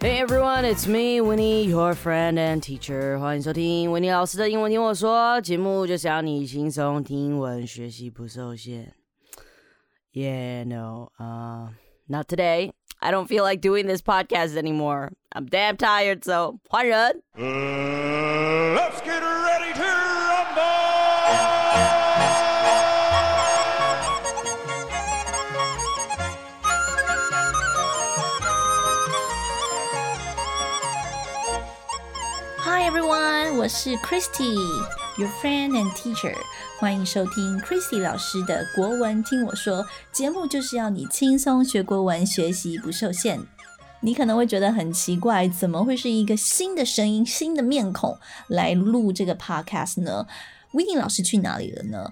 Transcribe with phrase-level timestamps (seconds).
[0.00, 3.18] Hey everyone, it's me, Winnie, your friend and teacher.
[3.18, 8.94] 欢迎收听维尼老师的英文听我说节目，就是要你轻松听英文，学习不受限。
[10.12, 11.68] Yeah, no, uh,
[12.06, 12.72] not today.
[13.00, 15.10] I don't feel like doing this podcast anymore.
[15.32, 17.22] I'm damn tired, so 换人。
[17.36, 19.37] Uh, let's get ready
[33.69, 36.33] 是 Christy，your friend and teacher。
[36.79, 43.39] 欢迎收听 Christy 老师的国文听我说节目，就是要你轻松学国文，学习不受限。
[44.01, 50.25] 你可能会觉得很奇怪，怎么会是一个新的声音、新的面孔来录这个 podcast 呢
[50.71, 52.11] w i n n 老师去哪里了呢？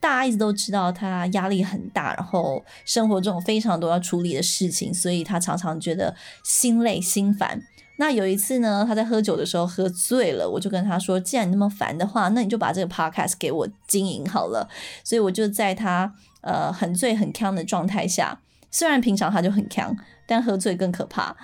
[0.00, 7.62] 大家一直都知道他压力很大，然后生活中非常多要处理的事情，所以他常常觉得心累心烦。
[8.00, 14.68] 那有一次呢，他在喝酒的时候喝醉了，我就跟他说：“既然你那么烦的话，那你就把这个 podcast 给我经营好了。”
[15.02, 19.96] 所以我就在他呃很醉很康的状态下，虽然平常他就很康，
[20.28, 21.36] 但喝醉更可怕。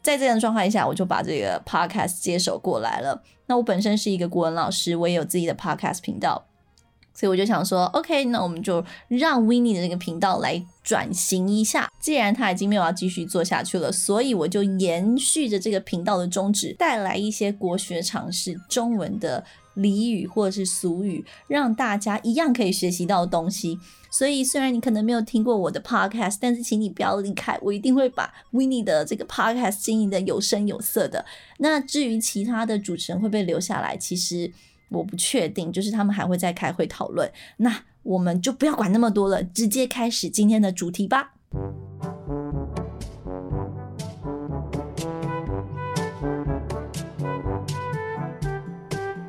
[0.00, 3.24] 在这样的状态下，我就把这个 podcast 接手过来了。
[3.46, 6.46] 那我本身是一个国文老师，我也有自己的 podcast 频道。
[7.16, 11.90] 所以我就想说，OK，那我们就让 w i n n i e 的这个频道来转型一下。
[11.98, 19.42] 既然他已经没有要继续做下去了，所以我就延续着这个频道的宗旨，带来一些国学常识、中文的
[19.76, 23.78] 俚语或者是俗语，让大家一样可以学习到东西。
[24.10, 31.24] 所以虽然你可能没有听过我的 Podcast，但是请你不要离开，我一定会把 w i n n i e 的这个 Podcast 经营的有声有色的。
[31.60, 34.52] 那至于其他的主持人会不会留下来，其实。
[34.88, 37.30] 我不确定，就是他们还会再开会讨论。
[37.58, 41.34] 那我们就不要管那么多了，直接开始今天的主题吧。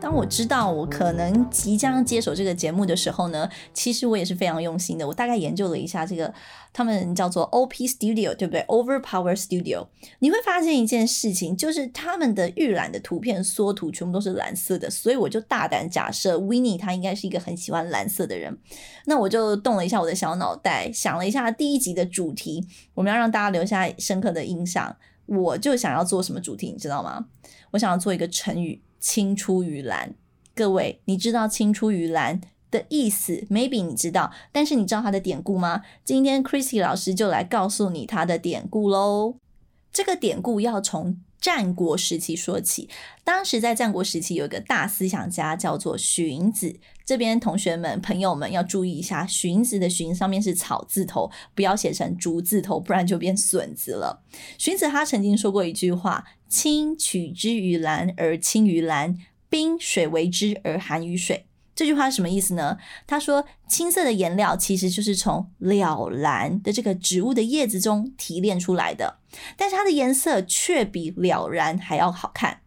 [0.08, 5.06] 当我知道我可能即将接手这个节目的时候呢，其实我也是非常用心的。
[5.06, 6.34] 我大概研究了一下这个，
[6.72, 9.88] 他们叫做 OP Studio，对不对？Overpower Studio，
[10.20, 18.58] 你会发现一件事情，就是他们的预览的图片缩图全部都是蓝色的，所以我就大胆假设 w i n n i e 他应该是一个很喜欢蓝色的人。
[19.08, 27.26] 那我就动了一下我的小脑袋，想了一下第一集的主题，我们要让大家留下深刻的印象，我就想要做什么主题，你知道吗？
[27.72, 28.82] 我想要做一个成语。
[29.00, 30.14] 青出于蓝，
[30.56, 35.84] 各位，你知道青出于蓝的意思？Maybe 你知道，但是你知道它的典故吗？
[36.04, 39.36] 今天 Christy 老师就来告诉你它的典故喽。
[39.94, 42.90] 这个典故要从战国时期说起。
[43.24, 46.76] 当时在战国时期，有一个大思想家叫做荀子。
[47.06, 54.24] 这边同学们、朋友们要注意一下，荀子的荀上面是草字头，不要写成竹字头，不然就变笋子了。
[54.58, 56.26] 荀子他曾经说过一句话。
[56.48, 59.18] 青取之于蓝而青于蓝，
[59.50, 61.46] 冰水为之而寒于水。
[61.76, 62.78] 这句话是什么意思呢？
[63.06, 69.20] 他说，青色的颜料其实就是从了蓝的这个植物的叶子中提炼出来的，
[69.56, 72.62] 但是它的颜色却比了然还要好看。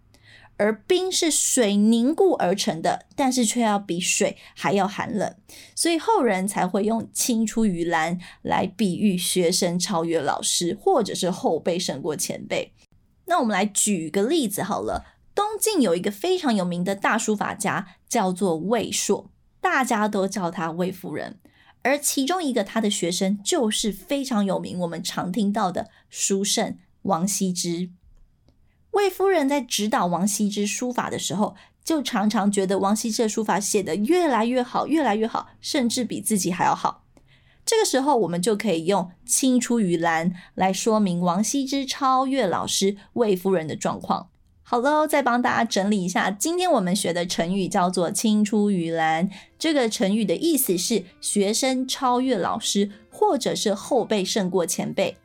[0.59, 5.35] 而冰是水凝固而成的，但是却要比水还要寒冷，
[5.75, 12.75] 所以后人才会用青出于蓝来比喻学生超越老师，或者是后辈胜过前辈。
[13.31, 19.31] 那我们来举个例子好了，东晋有一个非常有名的大书法家，叫做魏硕，
[19.61, 21.39] 大家都叫他魏夫人。
[21.83, 27.91] 而其中一个他的学生就是非常有名，我们常听到的书圣王羲之。
[28.91, 31.55] 魏夫人在指导王羲之书法的时候，
[31.85, 37.00] 就常常觉得王羲之的书法写得越来越好，越来越好，甚至比自己还要好。
[37.71, 44.29] 这个时候，我们就可以用“青出于蓝”来说明王羲之超越老师魏夫人的状况。
[44.65, 49.31] 好了，再帮大家整理一下，今天我们学的成语叫做“青出于蓝”。
[49.57, 55.17] 这个成语的意思是学生超越老师，或者是后辈胜过前辈。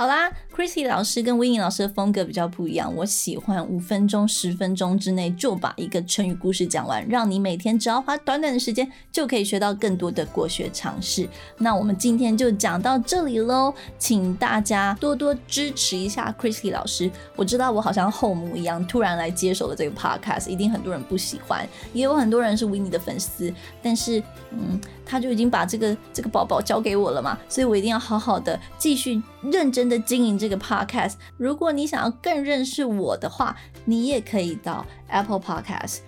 [0.00, 2.90] 好啦，Chrissy 老师跟 Winnie 老师的风格比较不一样。
[2.96, 11.28] 我喜欢五分钟、十分钟之内就把一个成语故事讲完，让你每天只要花短短的时间就可以学到更多的国学常识。
[11.58, 17.10] 那我们今天就讲到这里喽，请大家多多支持一下 Chrissy 老师。
[17.36, 23.52] 我知道我好像后母一样，突然来接手了这个 Podcast，一定很多人不喜欢，也有很多人是 Winnie 的粉丝，
[23.82, 24.80] 但是嗯。
[25.12, 31.14] 他就已经把这个这个宝宝交给我了嘛，所以我一定要好好的继续认真的经营这个 podcast。
[31.36, 35.98] 如果你想要更认识我的话，你也可以到 Apple Podcast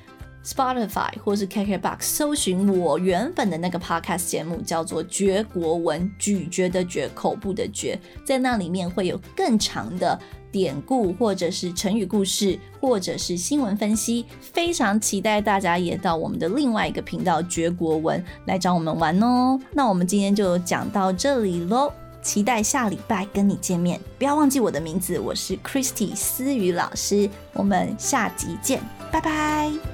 [0.44, 10.18] Spotify 或是 KKBox 搜寻我原本的那个 podcast 节目，叫做《绝国文》，咀嚼的绝，口部的绝，在那里面会有更长的
[10.50, 14.26] 典故，或者是成语故事，或者是新闻分析。
[14.40, 19.56] 非常期待大家也到我们的另外一个频道《绝国文》来找我们玩哦。
[19.72, 21.92] 那我们今天就讲到这里喽。
[22.22, 28.80] 期待下礼拜跟你见面，不要忘记我的名字，我是 Christy 思雨老师，我们下集见，
[29.10, 29.91] 拜拜。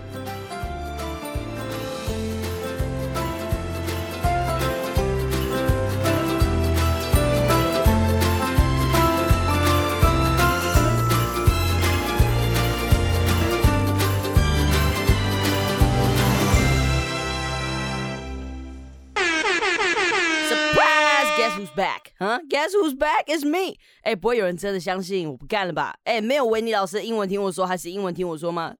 [21.56, 22.12] Who's back?
[22.18, 23.24] 哈 Guess who's back?
[23.26, 23.76] Is me.
[24.02, 25.98] 哎，不会有人真的相信我不干了吧？
[26.04, 28.74] 哎，没有维尼老师英文听我说，还是英文听我说吗？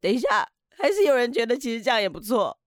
[0.00, 2.58] 等一下，还是有人觉得其实这样也不错。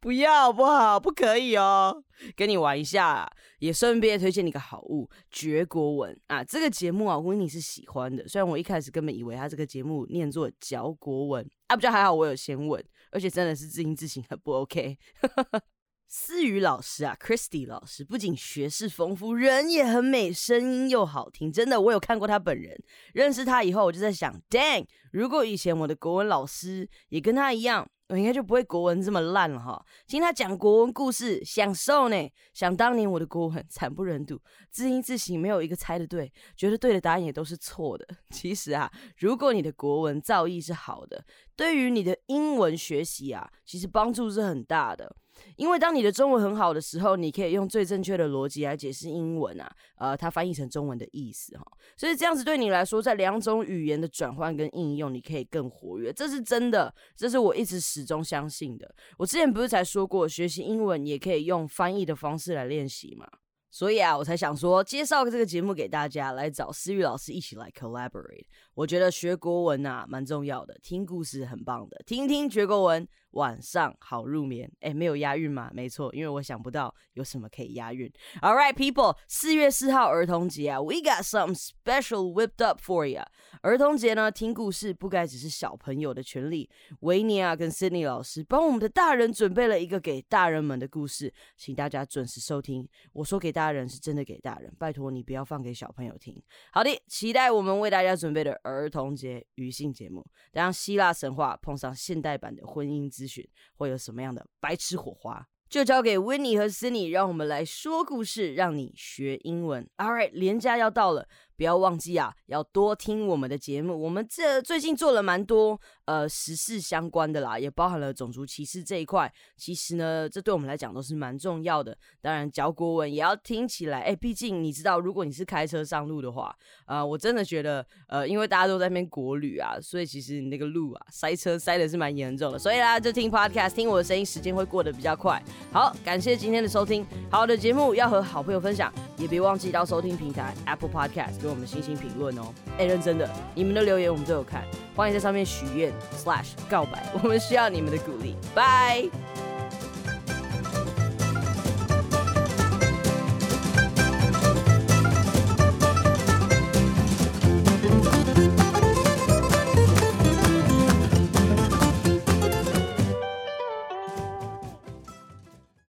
[0.00, 2.02] 不要不好，不可以哦。
[2.34, 3.26] 跟你玩一下，
[3.60, 6.44] 也顺便推荐你个好物——绝国文啊！
[6.44, 8.26] 这个节目啊，维尼是喜欢的。
[8.28, 14.98] 虽然我一开始根本以为他这个节目念作嚼国文啊，不就还好，我有先问，而且真的是自音自行，很不 OK。
[16.08, 21.50] 思雨老师啊，Christy 老师不仅学识丰富，人也很美，声音又好听。
[21.52, 22.80] 真的，我有看过他本人。
[23.12, 29.84] 认识他以后，我就在想，Dang，如果以前我的国文老师也跟他一样，我应该就不会国文这么烂了哈。
[30.06, 32.16] 听他讲国文故事，享受呢。
[32.54, 38.06] 想当年我的国文 惨不忍睹，字音字形没有一个猜的对，觉得对的答案也都是错的。
[38.30, 38.88] 其实啊，
[39.18, 41.24] 如果你的国文造诣是好的，
[41.56, 45.16] 对于你的英文学习啊，其实帮助是很大的。
[45.56, 51.64] 因为当你的中文很好的时候，你可以用最正确的逻辑来解释英文啊，呃，它翻译成中文的意思哈，
[51.96, 58.94] 所以这样子对你来说，在两种语言的转换跟应用，你可以更活跃，这是真的，这是我一直始终相信的。
[59.18, 63.26] 我之前不是才说过，学习英文也可以用翻译的方式来练习嘛？
[63.70, 68.46] 所以啊，我才想说介绍这个节目给大家，来找思雨老师一起来 collaborate。
[68.74, 73.06] 我觉得学国文啊蛮重要的，听故事很棒的，听听学国文。
[73.36, 75.70] 晚上好入眠，哎，没有押韵吗？
[75.74, 78.10] 没错，因为我想不到有什么可以押韵。
[78.40, 83.22] All right, people，四月四号儿童节啊，We got some special whipped up for you。
[83.60, 86.70] 儿童节呢，听故事不该只是小朋友的权利。
[87.00, 92.88] 维尼啊，跟 Sydney 老师帮我们的大人准备了一个给大人们的故事，请大家准时收听。
[93.12, 96.42] 我说给大人是真的给大人，拜托你不要放给小朋友听。
[96.72, 103.25] 好的，期待我们为大家准备的儿童节娱性节目，让希腊神话碰上现代版的婚姻之。
[103.74, 105.46] 会有什么样的白痴火花？
[105.68, 109.88] 就交给 Winnie 和 Cindy，让我们来说故事，让你学英文。
[109.96, 111.28] All right，连假要到了。
[111.56, 114.00] 不要忘记啊，要多听我们的节目。
[114.00, 119.32] 我们这最近做了蛮多呃时事相关的啦，也包含了种族歧视这一块。
[119.56, 121.96] 其实呢，这对我们来讲都是蛮重要的。
[122.20, 124.00] 当然，教国文也要听起来。
[124.02, 126.54] 哎，毕竟你知道，如果你是开车上路的话，
[126.86, 132.58] 呃，我真的觉得，呃，因为大家都在那边国旅啊，所以其实你那个路啊，塞车塞的是蛮严重的。
[132.58, 135.42] 所以啦，就听 podcast，听我的声音，时间会过得比较快。
[135.72, 137.06] 好，感谢今天的收听。
[137.30, 141.45] 好的节目要和好朋友分享，也别忘记到收听平台 Apple Podcast。
[141.46, 142.52] 给我们星星评论哦！
[142.76, 144.64] 哎，认真的，你们的留言我们都有看，
[144.96, 149.08] 欢迎在上面许愿 slash 告白，我们需要你们的鼓励，拜。